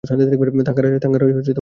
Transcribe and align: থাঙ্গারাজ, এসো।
থাঙ্গারাজ, 1.03 1.29
এসো। 1.31 1.41